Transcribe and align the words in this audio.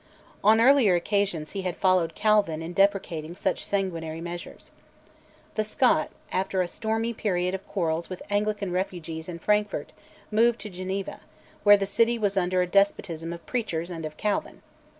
On 0.43 0.59
earlier 0.59 0.95
occasions 0.95 1.51
he 1.51 1.61
had 1.61 1.77
followed 1.77 2.15
Calvin 2.15 2.63
in 2.63 2.73
deprecating 2.73 3.35
such 3.35 3.63
sanguinary 3.63 4.19
measures. 4.19 4.71
The 5.53 5.63
Scot, 5.63 6.09
after 6.31 6.63
a 6.63 6.67
stormy 6.67 7.13
period 7.13 7.53
of 7.53 7.67
quarrels 7.67 8.09
with 8.09 8.23
Anglican 8.27 8.71
refugees 8.71 9.29
in 9.29 9.37
Frankfort, 9.37 9.91
moved 10.31 10.59
to 10.61 10.71
Geneva, 10.71 11.19
where 11.63 11.77
the 11.77 11.85
city 11.85 12.17
was 12.17 12.35
under 12.35 12.63
a 12.63 12.65
despotism 12.67 13.31
of 13.31 13.45
preachers 13.45 13.91
and 13.91 14.03
of 14.03 14.17
Calvin. 14.17 14.63